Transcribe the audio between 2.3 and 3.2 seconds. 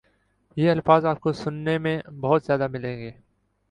زیادہ ملیں گے